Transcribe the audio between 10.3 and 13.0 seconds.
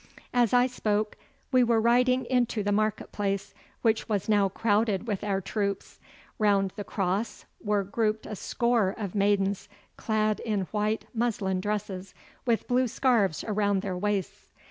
in white muslin dresses with blue